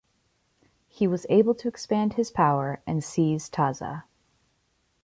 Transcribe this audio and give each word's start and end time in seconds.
He 0.87 1.05
was 1.05 1.27
able 1.29 1.53
to 1.53 1.67
expand 1.67 2.13
his 2.13 2.31
power 2.31 2.81
and 2.87 3.03
seize 3.03 3.51
Taza. 3.51 4.05